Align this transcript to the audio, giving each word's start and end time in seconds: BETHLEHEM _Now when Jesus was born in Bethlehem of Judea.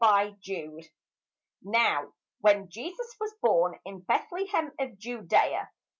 BETHLEHEM 0.03 0.79
_Now 1.63 2.13
when 2.39 2.69
Jesus 2.71 3.15
was 3.19 3.35
born 3.39 3.77
in 3.85 3.99
Bethlehem 4.01 4.71
of 4.79 4.97
Judea. 4.97 5.69